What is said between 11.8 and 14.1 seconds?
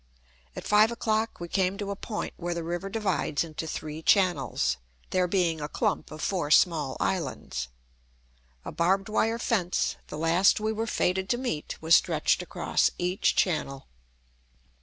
was stretched across each channel.